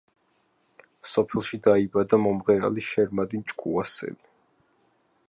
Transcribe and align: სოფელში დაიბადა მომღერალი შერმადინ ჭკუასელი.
სოფელში 1.11 1.59
დაიბადა 1.67 2.19
მომღერალი 2.23 2.85
შერმადინ 2.89 3.47
ჭკუასელი. 3.53 4.21